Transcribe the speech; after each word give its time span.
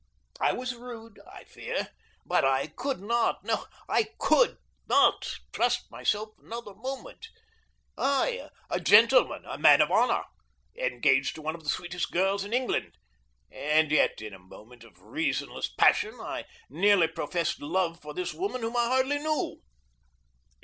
I 0.39 0.51
was 0.53 0.73
rude, 0.73 1.19
I 1.31 1.43
fear, 1.43 1.89
but 2.25 2.43
I 2.43 2.65
could 2.65 2.99
not, 3.01 3.43
no, 3.43 3.67
I 3.87 4.05
COULD 4.17 4.57
not, 4.89 5.35
trust 5.51 5.91
myself 5.91 6.29
another 6.39 6.73
moment. 6.73 7.27
I, 7.95 8.49
a 8.71 8.79
gentleman, 8.79 9.45
a 9.45 9.59
man 9.59 9.79
of 9.79 9.91
honor, 9.91 10.23
engaged 10.75 11.35
to 11.35 11.43
one 11.43 11.53
of 11.53 11.63
the 11.63 11.69
sweetest 11.69 12.09
girls 12.09 12.43
in 12.43 12.51
England 12.51 12.97
and 13.51 13.91
yet 13.91 14.23
in 14.23 14.33
a 14.33 14.39
moment 14.39 14.83
of 14.83 14.99
reasonless 14.99 15.67
passion 15.71 16.19
I 16.19 16.45
nearly 16.67 17.07
professed 17.07 17.61
love 17.61 18.01
for 18.01 18.15
this 18.15 18.33
woman 18.33 18.61
whom 18.61 18.75
I 18.75 18.85
hardly 18.87 19.19
know. 19.19 19.57